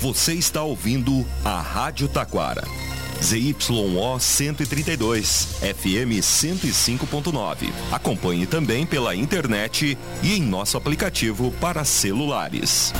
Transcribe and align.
Você 0.00 0.34
está 0.34 0.62
ouvindo 0.62 1.26
a 1.42 1.58
Rádio 1.60 2.06
Taquara. 2.06 2.62
ZYO 3.22 4.20
132, 4.20 5.48
FM 5.62 6.20
105.9. 6.20 7.72
Acompanhe 7.90 8.46
também 8.46 8.84
pela 8.84 9.16
internet 9.16 9.96
e 10.22 10.34
em 10.34 10.42
nosso 10.42 10.76
aplicativo 10.76 11.50
para 11.52 11.82
celulares. 11.82 12.92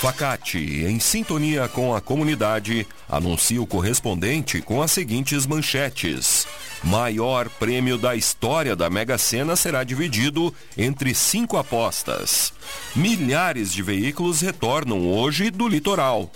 Facate, 0.00 0.84
em 0.86 0.98
sintonia 0.98 1.68
com 1.68 1.94
a 1.94 2.00
comunidade, 2.00 2.86
anuncia 3.08 3.60
o 3.60 3.66
correspondente 3.66 4.62
com 4.62 4.80
as 4.80 4.92
seguintes 4.92 5.44
manchetes. 5.44 6.46
Maior 6.82 7.48
prêmio 7.50 7.98
da 7.98 8.16
história 8.16 8.74
da 8.74 8.88
Mega 8.88 9.18
Sena 9.18 9.54
será 9.54 9.84
dividido 9.84 10.54
entre 10.76 11.14
cinco 11.14 11.56
apostas. 11.58 12.52
Milhares 12.96 13.72
de 13.72 13.82
veículos 13.82 14.40
retornam 14.40 15.06
hoje 15.06 15.50
do 15.50 15.68
litoral. 15.68 16.30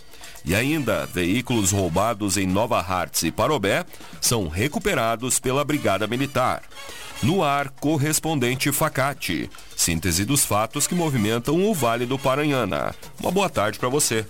E 0.44 0.54
ainda, 0.54 1.06
veículos 1.06 1.72
roubados 1.72 2.36
em 2.36 2.46
Nova 2.46 2.78
Hartz 2.78 3.22
e 3.22 3.32
Parobé 3.32 3.86
são 4.20 4.46
recuperados 4.48 5.40
pela 5.40 5.64
Brigada 5.64 6.06
Militar. 6.06 6.62
No 7.22 7.42
ar, 7.42 7.70
correspondente 7.70 8.70
Facate. 8.70 9.48
Síntese 9.74 10.26
dos 10.26 10.44
fatos 10.44 10.86
que 10.86 10.94
movimentam 10.94 11.64
o 11.64 11.72
Vale 11.72 12.04
do 12.04 12.18
Paranhana. 12.18 12.94
Uma 13.18 13.30
boa 13.30 13.48
tarde 13.48 13.78
para 13.78 13.88
você. 13.88 14.26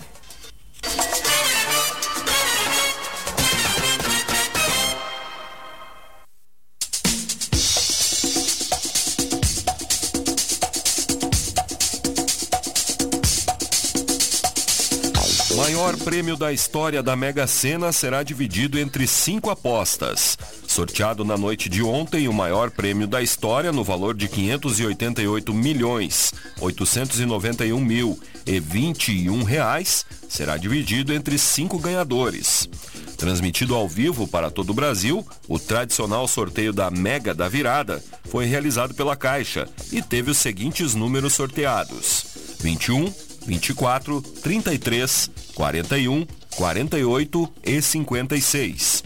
Maior 15.94 15.98
prêmio 15.98 16.36
da 16.36 16.52
história 16.52 17.02
da 17.02 17.14
Mega 17.14 17.46
Sena 17.46 17.92
será 17.92 18.22
dividido 18.22 18.78
entre 18.78 19.06
cinco 19.06 19.48
apostas. 19.50 20.36
Sorteado 20.66 21.24
na 21.24 21.36
noite 21.36 21.68
de 21.68 21.82
ontem, 21.82 22.26
o 22.26 22.32
maior 22.32 22.70
prêmio 22.70 23.06
da 23.06 23.22
história, 23.22 23.70
no 23.70 23.84
valor 23.84 24.14
de 24.14 24.26
588 24.28 25.54
milhões 25.54 26.32
891 26.60 27.78
mil 27.78 28.18
e 28.44 28.58
21 28.58 29.44
reais, 29.44 30.04
será 30.28 30.56
dividido 30.56 31.12
entre 31.12 31.38
cinco 31.38 31.78
ganhadores. 31.78 32.68
Transmitido 33.16 33.74
ao 33.74 33.88
vivo 33.88 34.26
para 34.26 34.50
todo 34.50 34.70
o 34.70 34.74
Brasil, 34.74 35.24
o 35.46 35.58
tradicional 35.58 36.26
sorteio 36.26 36.72
da 36.72 36.90
Mega 36.90 37.32
da 37.32 37.48
Virada 37.48 38.02
foi 38.24 38.46
realizado 38.46 38.94
pela 38.94 39.14
Caixa 39.14 39.68
e 39.92 40.02
teve 40.02 40.30
os 40.30 40.38
seguintes 40.38 40.94
números 40.94 41.34
sorteados: 41.34 42.24
21, 42.60 43.12
24, 43.46 44.20
33, 44.20 45.30
41, 45.54 46.26
48 46.56 47.52
e 47.64 47.82
56. 47.82 49.04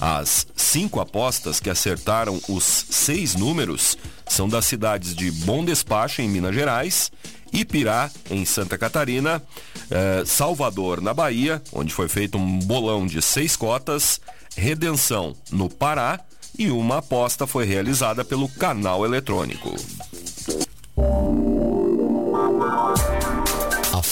As 0.00 0.46
cinco 0.56 1.00
apostas 1.00 1.60
que 1.60 1.70
acertaram 1.70 2.40
os 2.48 2.64
seis 2.90 3.34
números 3.34 3.96
são 4.26 4.48
das 4.48 4.66
cidades 4.66 5.14
de 5.14 5.30
Bom 5.30 5.64
Despacho, 5.64 6.20
em 6.20 6.28
Minas 6.28 6.54
Gerais, 6.54 7.12
Ipirá, 7.52 8.10
em 8.30 8.44
Santa 8.44 8.76
Catarina, 8.76 9.40
eh, 9.90 10.24
Salvador, 10.26 11.00
na 11.00 11.14
Bahia, 11.14 11.62
onde 11.72 11.94
foi 11.94 12.08
feito 12.08 12.36
um 12.36 12.58
bolão 12.58 13.06
de 13.06 13.22
seis 13.22 13.56
cotas, 13.56 14.20
Redenção, 14.56 15.36
no 15.50 15.68
Pará, 15.68 16.20
e 16.58 16.70
uma 16.70 16.98
aposta 16.98 17.46
foi 17.46 17.64
realizada 17.64 18.24
pelo 18.24 18.48
canal 18.48 19.04
eletrônico. 19.04 19.74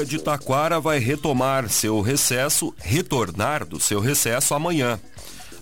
Prefeitura 0.00 0.06
de 0.06 0.18
Taquara 0.24 0.80
vai 0.80 0.98
retomar 0.98 1.68
seu 1.68 2.00
recesso, 2.00 2.74
retornar 2.78 3.66
do 3.66 3.78
seu 3.78 4.00
recesso 4.00 4.54
amanhã. 4.54 4.98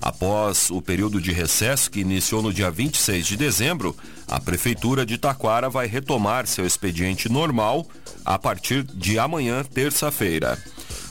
Após 0.00 0.70
o 0.70 0.80
período 0.80 1.20
de 1.20 1.32
recesso 1.32 1.90
que 1.90 2.00
iniciou 2.00 2.40
no 2.40 2.52
dia 2.52 2.70
26 2.70 3.26
de 3.26 3.36
dezembro, 3.36 3.96
a 4.28 4.38
Prefeitura 4.38 5.04
de 5.04 5.18
Taquara 5.18 5.68
vai 5.68 5.88
retomar 5.88 6.46
seu 6.46 6.64
expediente 6.64 7.28
normal 7.28 7.84
a 8.24 8.38
partir 8.38 8.84
de 8.84 9.18
amanhã, 9.18 9.64
terça-feira. 9.64 10.56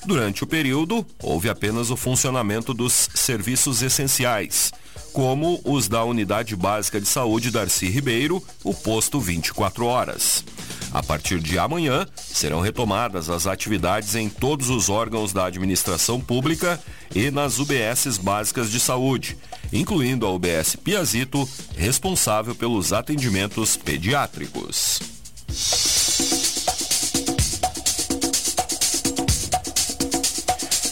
Durante 0.05 0.45
o 0.45 0.47
período, 0.47 1.05
houve 1.21 1.49
apenas 1.49 1.89
o 1.89 1.97
funcionamento 1.97 2.73
dos 2.73 3.09
serviços 3.13 3.81
essenciais, 3.81 4.71
como 5.11 5.59
os 5.65 5.89
da 5.89 6.01
Unidade 6.03 6.55
Básica 6.55 7.01
de 7.01 7.07
Saúde 7.07 7.51
Darcy 7.51 7.89
Ribeiro, 7.89 8.41
o 8.63 8.73
posto 8.73 9.19
24 9.19 9.85
horas. 9.85 10.45
A 10.91 11.03
partir 11.03 11.39
de 11.39 11.59
amanhã, 11.59 12.07
serão 12.15 12.61
retomadas 12.61 13.29
as 13.29 13.45
atividades 13.45 14.15
em 14.15 14.29
todos 14.29 14.69
os 14.69 14.89
órgãos 14.89 15.33
da 15.33 15.45
administração 15.45 16.19
pública 16.19 16.79
e 17.13 17.29
nas 17.29 17.59
UBSs 17.59 18.17
básicas 18.17 18.71
de 18.71 18.79
saúde, 18.79 19.37
incluindo 19.71 20.25
a 20.25 20.31
UBS 20.31 20.75
Piazito, 20.75 21.47
responsável 21.75 22.55
pelos 22.55 22.93
atendimentos 22.93 23.75
pediátricos. 23.75 24.99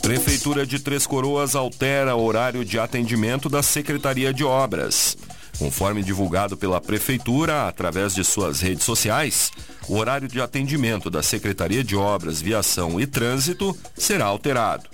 Prefeitura 0.01 0.67
de 0.67 0.77
Três 0.77 1.07
Coroas 1.07 1.55
altera 1.55 2.15
horário 2.15 2.63
de 2.63 2.77
atendimento 2.77 3.49
da 3.49 3.63
Secretaria 3.63 4.31
de 4.31 4.43
Obras. 4.43 5.17
Conforme 5.57 6.03
divulgado 6.03 6.55
pela 6.55 6.79
Prefeitura 6.79 7.67
através 7.67 8.13
de 8.13 8.23
suas 8.23 8.61
redes 8.61 8.83
sociais, 8.83 9.51
o 9.87 9.97
horário 9.97 10.27
de 10.27 10.41
atendimento 10.41 11.09
da 11.09 11.21
Secretaria 11.21 11.83
de 11.83 11.95
Obras, 11.95 12.41
Viação 12.41 12.99
e 12.99 13.05
Trânsito 13.05 13.77
será 13.95 14.25
alterado. 14.25 14.85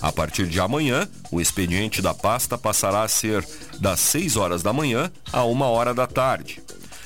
A 0.00 0.10
partir 0.10 0.46
de 0.46 0.58
amanhã, 0.58 1.08
o 1.30 1.40
expediente 1.40 2.02
da 2.02 2.12
pasta 2.12 2.58
passará 2.58 3.02
a 3.02 3.08
ser 3.08 3.46
das 3.78 4.00
6 4.00 4.36
horas 4.36 4.62
da 4.62 4.72
manhã 4.72 5.10
a 5.32 5.44
1 5.44 5.60
hora 5.62 5.94
da 5.94 6.06
tarde. 6.06 6.60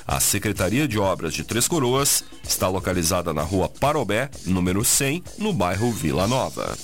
A 0.06 0.20
Secretaria 0.20 0.86
de 0.86 0.98
Obras 0.98 1.34
de 1.34 1.42
Três 1.42 1.66
Coroas 1.66 2.24
está 2.42 2.68
localizada 2.68 3.34
na 3.34 3.42
rua 3.42 3.68
Parobé, 3.68 4.30
número 4.46 4.84
100, 4.84 5.22
no 5.38 5.52
bairro 5.52 5.90
Vila 5.90 6.26
Nova. 6.28 6.76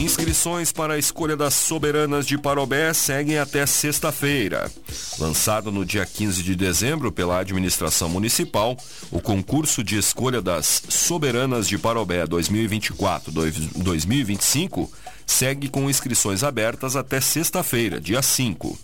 Inscrições 0.00 0.72
para 0.72 0.94
a 0.94 0.98
escolha 0.98 1.36
das 1.36 1.52
soberanas 1.52 2.26
de 2.26 2.38
Parobé 2.38 2.94
seguem 2.94 3.38
até 3.38 3.66
sexta-feira. 3.66 4.72
Lançado 5.18 5.70
no 5.70 5.84
dia 5.84 6.06
15 6.06 6.42
de 6.42 6.56
dezembro 6.56 7.12
pela 7.12 7.38
administração 7.38 8.08
municipal, 8.08 8.78
o 9.10 9.20
concurso 9.20 9.84
de 9.84 9.98
escolha 9.98 10.40
das 10.40 10.82
soberanas 10.88 11.68
de 11.68 11.76
Parobé 11.76 12.26
2024-2025 12.26 14.88
segue 15.26 15.68
com 15.68 15.90
inscrições 15.90 16.42
abertas 16.42 16.96
até 16.96 17.20
sexta-feira, 17.20 18.00
dia 18.00 18.22
5. 18.22 18.78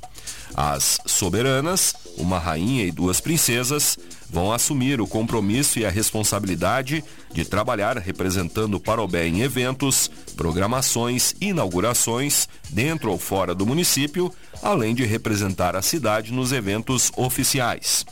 As 0.55 0.99
soberanas 1.07 1.95
uma 2.17 2.39
rainha 2.39 2.85
e 2.85 2.91
duas 2.91 3.21
princesas, 3.21 3.99
vão 4.31 4.53
assumir 4.53 5.01
o 5.01 5.07
compromisso 5.07 5.79
e 5.79 5.87
a 5.87 5.91
responsabilidade 5.91 7.05
de 7.33 7.45
trabalhar 7.45 7.97
representando 7.99 8.81
Parobé 8.81 9.27
em 9.27 9.43
eventos, 9.43 10.11
programações 10.37 11.35
inaugurações 11.41 12.49
dentro 12.71 13.11
ou 13.11 13.19
fora 13.19 13.55
do 13.55 13.67
município, 13.67 14.33
além 14.63 14.95
de 14.95 15.05
representar 15.05 15.77
a 15.77 15.83
cidade 15.83 16.33
nos 16.33 16.53
eventos 16.53 17.11
oficiais. 17.17 18.05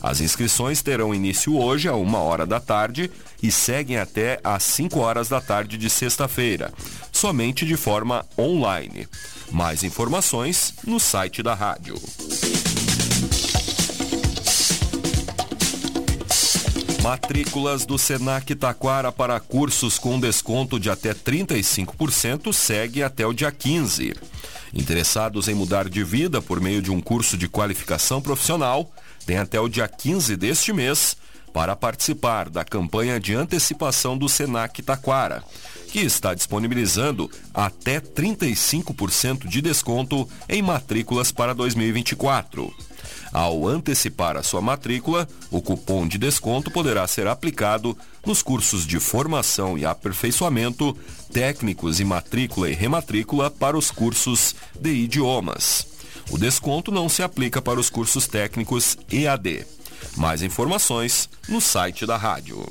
As 0.00 0.20
inscrições 0.20 0.82
terão 0.82 1.14
início 1.14 1.56
hoje 1.56 1.88
a 1.88 1.94
uma 1.94 2.18
hora 2.18 2.46
da 2.46 2.60
tarde 2.60 3.10
e 3.42 3.50
seguem 3.50 3.98
até 3.98 4.38
às 4.44 4.62
5 4.62 4.98
horas 5.00 5.28
da 5.28 5.40
tarde 5.40 5.76
de 5.76 5.90
sexta-feira, 5.90 6.72
somente 7.12 7.66
de 7.66 7.76
forma 7.76 8.24
online. 8.38 9.08
Mais 9.50 9.82
informações 9.82 10.74
no 10.84 11.00
site 11.00 11.42
da 11.42 11.54
rádio. 11.54 11.96
Matrículas 17.06 17.86
do 17.86 17.96
Senac 17.96 18.52
Taquara 18.56 19.12
para 19.12 19.38
cursos 19.38 19.96
com 19.96 20.18
desconto 20.18 20.76
de 20.80 20.90
até 20.90 21.14
35% 21.14 22.52
segue 22.52 23.00
até 23.00 23.24
o 23.24 23.32
dia 23.32 23.52
15. 23.52 24.12
Interessados 24.74 25.46
em 25.46 25.54
mudar 25.54 25.88
de 25.88 26.02
vida 26.02 26.42
por 26.42 26.60
meio 26.60 26.82
de 26.82 26.90
um 26.90 27.00
curso 27.00 27.36
de 27.36 27.46
qualificação 27.46 28.20
profissional, 28.20 28.90
têm 29.24 29.38
até 29.38 29.60
o 29.60 29.68
dia 29.68 29.86
15 29.86 30.36
deste 30.36 30.72
mês 30.72 31.16
para 31.52 31.76
participar 31.76 32.50
da 32.50 32.64
campanha 32.64 33.20
de 33.20 33.36
antecipação 33.36 34.18
do 34.18 34.28
Senac 34.28 34.82
Taquara, 34.82 35.44
que 35.92 36.00
está 36.00 36.34
disponibilizando 36.34 37.30
até 37.54 38.00
35% 38.00 39.46
de 39.46 39.62
desconto 39.62 40.28
em 40.48 40.60
matrículas 40.60 41.30
para 41.30 41.54
2024. 41.54 42.74
Ao 43.36 43.68
antecipar 43.68 44.34
a 44.38 44.42
sua 44.42 44.62
matrícula, 44.62 45.28
o 45.50 45.60
cupom 45.60 46.08
de 46.08 46.16
desconto 46.16 46.70
poderá 46.70 47.06
ser 47.06 47.26
aplicado 47.26 47.94
nos 48.24 48.40
cursos 48.40 48.86
de 48.86 48.98
formação 48.98 49.76
e 49.76 49.84
aperfeiçoamento, 49.84 50.96
técnicos 51.30 52.00
e 52.00 52.04
matrícula 52.04 52.70
e 52.70 52.72
rematrícula 52.72 53.50
para 53.50 53.76
os 53.76 53.90
cursos 53.90 54.56
de 54.80 54.90
idiomas. 54.90 55.86
O 56.30 56.38
desconto 56.38 56.90
não 56.90 57.10
se 57.10 57.22
aplica 57.22 57.60
para 57.60 57.78
os 57.78 57.90
cursos 57.90 58.26
técnicos 58.26 58.96
EAD. 59.12 59.66
Mais 60.16 60.40
informações 60.40 61.28
no 61.46 61.60
site 61.60 62.06
da 62.06 62.16
rádio. 62.16 62.66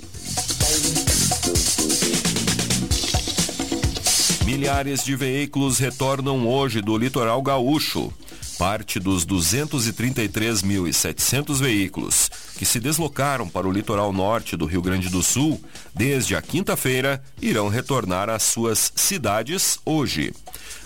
Milhares 4.44 5.04
de 5.04 5.16
veículos 5.16 5.78
retornam 5.78 6.48
hoje 6.48 6.82
do 6.82 6.98
litoral 6.98 7.40
gaúcho 7.44 8.12
parte 8.58 9.00
dos 9.00 9.26
233.700 9.26 11.60
veículos 11.60 12.30
que 12.58 12.66
se 12.66 12.80
deslocaram 12.80 13.48
para 13.48 13.68
o 13.68 13.72
litoral 13.72 14.12
norte 14.14 14.58
do 14.58 14.66
Rio 14.66 14.82
Grande 14.82 15.10
do 15.10 15.22
Sul 15.22 15.62
desde 15.94 16.36
a 16.36 16.42
quinta-feira 16.42 17.22
irão 17.42 17.68
retornar 17.68 18.30
às 18.30 18.44
suas 18.44 18.94
cidades 18.96 19.78
hoje. 19.86 20.34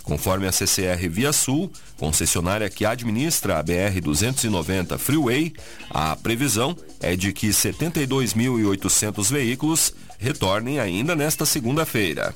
Conforme 0.04 0.48
a 0.48 0.52
CCR 0.52 1.08
Via 1.08 1.32
Sul, 1.32 1.72
concessionária 1.98 2.70
que 2.70 2.86
administra 2.86 3.60
a 3.60 3.64
BR-290 3.64 4.98
Freeway, 4.98 5.54
a 5.90 6.16
previsão 6.16 6.76
é 7.00 7.16
de 7.16 7.32
que 7.32 7.50
72.800 7.50 9.32
veículos 9.32 9.94
retornem 10.18 10.80
ainda 10.80 11.16
nesta 11.16 11.46
segunda-feira. 11.46 12.34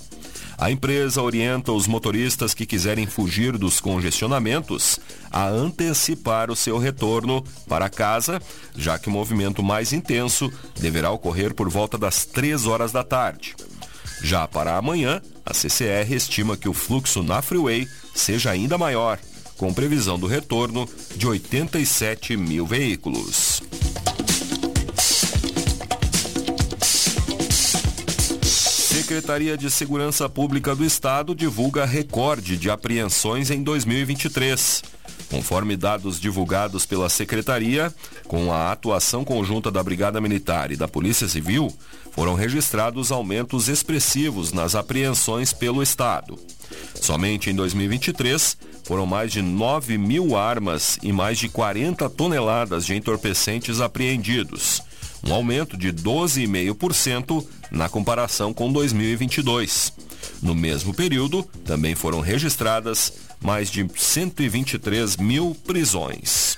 A 0.58 0.70
empresa 0.70 1.22
orienta 1.22 1.72
os 1.72 1.88
motoristas 1.88 2.54
que 2.54 2.66
quiserem 2.66 3.08
fugir 3.08 3.58
dos 3.58 3.80
congestionamentos 3.80 5.00
a 5.32 5.48
antecipar 5.48 6.52
o 6.52 6.56
seu 6.56 6.78
retorno 6.78 7.44
para 7.68 7.90
casa, 7.90 8.42
já 8.76 9.00
que 9.00 9.10
o 9.10 9.12
movimento 9.12 9.64
mais 9.64 9.92
intenso 9.92 10.52
deverá 10.80 11.10
ocorrer 11.12 11.54
por 11.54 11.70
volta 11.70 11.98
das 11.98 12.26
3 12.26 12.66
horas 12.66 12.92
da 12.92 13.04
tarde. 13.04 13.56
Já 14.22 14.48
para 14.48 14.78
amanhã, 14.78 15.22
a 15.46 15.54
CCR 15.54 16.14
estima 16.14 16.56
que 16.56 16.70
o 16.70 16.74
fluxo 16.74 17.24
na 17.24 17.42
Freeway 17.42 17.88
seja 18.16 18.52
ainda 18.52 18.78
maior, 18.78 19.20
com 19.58 19.74
previsão 19.74 20.20
do 20.20 20.28
retorno 20.28 20.88
de 21.16 21.28
87 21.28 22.38
mil 22.38 22.66
veículos. 22.66 23.63
Secretaria 29.14 29.56
de 29.56 29.70
Segurança 29.70 30.28
Pública 30.28 30.76
do 30.76 30.84
Estado 30.84 31.36
divulga 31.36 31.86
recorde 31.86 32.58
de 32.58 32.68
apreensões 32.68 33.52
em 33.52 33.62
2023. 33.62 34.82
Conforme 35.30 35.78
dados 35.78 36.20
divulgados 36.20 36.84
pela 36.88 37.08
Secretaria, 37.10 37.94
com 38.28 38.52
a 38.52 38.72
atuação 38.72 39.24
conjunta 39.24 39.70
da 39.70 39.84
Brigada 39.84 40.20
Militar 40.20 40.72
e 40.72 40.76
da 40.76 40.88
Polícia 40.88 41.28
Civil, 41.28 41.72
foram 42.12 42.34
registrados 42.34 43.12
aumentos 43.12 43.68
expressivos 43.68 44.52
nas 44.52 44.74
apreensões 44.74 45.54
pelo 45.54 45.84
Estado. 45.84 46.36
Somente 46.96 47.52
em 47.52 47.56
2023, 47.56 48.58
foram 48.84 49.06
mais 49.06 49.32
de 49.32 49.44
9 49.44 49.96
mil 49.96 50.36
armas 50.36 50.98
e 51.04 51.14
mais 51.14 51.38
de 51.38 51.48
40 51.50 52.10
toneladas 52.10 52.84
de 52.84 52.96
entorpecentes 52.96 53.80
apreendidos 53.80 54.82
um 55.26 55.34
aumento 55.34 55.78
de 55.78 55.92
12,5% 55.92 57.46
na 57.72 57.88
comparação 57.88 58.54
com 58.54 58.72
2022. 58.72 59.94
No 60.42 60.54
mesmo 60.54 60.94
período, 60.94 61.44
também 61.66 61.96
foram 61.96 62.20
registradas 62.20 63.14
mais 63.42 63.70
de 63.70 63.88
123 63.96 65.18
mil 65.18 65.56
prisões. 65.66 66.58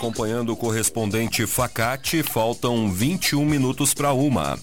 acompanhando 0.00 0.54
o 0.54 0.56
correspondente 0.56 1.46
Facate, 1.46 2.22
faltam 2.22 2.90
21 2.90 3.44
minutos 3.44 3.92
para 3.92 4.14
uma. 4.14 4.58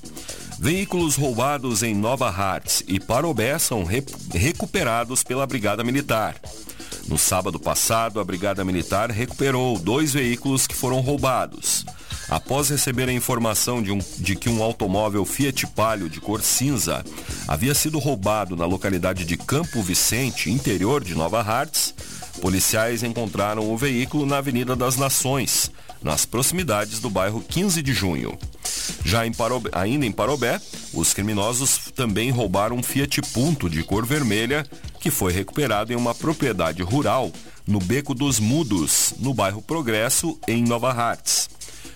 Veículos 0.58 1.16
roubados 1.16 1.84
em 1.84 1.94
Nova 1.94 2.28
Hartz 2.28 2.84
e 2.88 3.00
Parobé 3.00 3.60
são 3.60 3.84
re 3.84 4.04
recuperados 4.34 5.24
pela 5.24 5.46
Brigada 5.46 5.84
Militar. 5.84 6.36
No 7.08 7.20
sábado 7.20 7.60
passado, 7.60 8.20
a 8.20 8.24
Brigada 8.24 8.66
Militar 8.66 9.12
recuperou 9.12 9.78
dois 9.78 10.12
veículos 10.12 10.66
que 10.66 10.76
foram 10.76 11.02
roubados. 11.02 11.86
Após 12.28 12.70
receber 12.70 13.08
a 13.08 13.14
informação 13.14 13.82
de, 13.82 13.92
um, 13.92 14.00
de, 14.18 14.36
que 14.36 14.50
um 14.50 14.64
automóvel 14.64 15.24
Fiat 15.24 15.68
Palio 15.68 16.10
de 16.10 16.20
cor 16.20 16.42
cinza 16.42 17.06
havia 17.48 17.76
sido 17.76 18.00
roubado 18.00 18.56
na 18.56 18.66
localidade 18.66 19.24
de 19.24 19.38
Campo 19.38 19.84
Vicente, 19.84 20.50
interior 20.50 21.04
de 21.04 21.14
Nova 21.14 21.42
Hartz, 21.42 21.94
policiais 22.38 23.04
encontraram 23.04 23.72
o 23.72 23.78
veículo 23.78 24.26
na 24.26 24.38
Avenida 24.38 24.76
das 24.76 24.96
Nações, 24.96 25.72
nas 26.02 26.26
proximidades 26.26 27.00
do 27.00 27.10
bairro 27.10 27.42
15 27.42 27.82
de 27.82 27.94
Junho. 27.94 28.38
Já 29.04 29.26
em 29.26 29.34
Parobé, 29.34 29.70
ainda 29.74 30.06
em 30.06 30.12
Parobé, 30.12 30.62
os 30.94 31.14
criminosos 31.14 31.92
também 31.96 32.30
roubaram 32.30 32.78
um 32.78 32.84
Fiat 32.84 33.22
Punto 33.34 33.70
de 33.70 33.84
cor 33.84 34.06
vermelha 34.06 34.66
que 35.00 35.12
foi 35.12 35.32
recuperado 35.34 35.92
em 35.92 35.96
uma 35.96 36.16
propriedade 36.16 36.82
rural 36.82 37.32
no 37.66 37.80
Beco 37.80 38.14
dos 38.14 38.40
Mudos, 38.40 39.14
no 39.20 39.34
bairro 39.34 39.62
Progresso, 39.62 40.40
em 40.48 40.64
Nova 40.64 40.92
Hartz. 40.92 41.50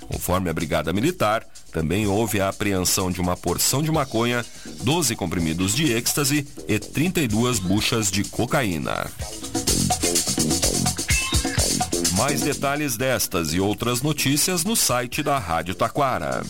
Conforme 0.08 0.50
a 0.50 0.54
Brigada 0.54 0.92
Militar, 0.92 1.46
também 1.72 2.06
houve 2.06 2.42
a 2.42 2.50
apreensão 2.50 3.10
de 3.10 3.22
uma 3.22 3.38
porção 3.38 3.82
de 3.82 3.90
maconha, 3.90 4.46
12 4.84 5.16
comprimidos 5.16 5.74
de 5.74 5.94
êxtase 5.94 6.46
e 6.68 6.78
32 6.78 7.60
buchas 7.60 8.12
de 8.12 8.26
cocaína. 8.26 9.10
Mais 12.18 12.42
detalhes 12.42 12.96
destas 12.96 13.54
e 13.54 13.60
outras 13.60 14.02
notícias 14.02 14.64
no 14.64 14.76
site 14.76 15.24
da 15.24 15.38
Rádio 15.38 15.74
Taquara. 15.74 16.42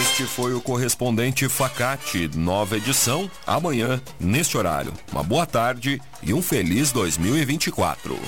Este 0.00 0.24
foi 0.24 0.54
o 0.54 0.60
correspondente 0.60 1.48
Facate, 1.48 2.30
nova 2.36 2.76
edição, 2.76 3.30
amanhã, 3.46 4.00
neste 4.18 4.56
horário. 4.56 4.92
Uma 5.12 5.22
boa 5.22 5.46
tarde 5.46 6.00
e 6.22 6.34
um 6.34 6.42
feliz 6.42 6.92
2024. 6.92 8.18